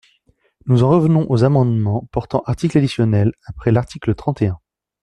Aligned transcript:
Nous 0.65 0.81
en 0.81 0.89
revenons 0.89 1.29
aux 1.29 1.43
amendements 1.43 2.09
portant 2.11 2.41
articles 2.47 2.75
additionnels 2.79 3.33
après 3.45 3.71
l’article 3.71 4.15
trente 4.15 4.41
et 4.41 4.47
un. 4.47 4.57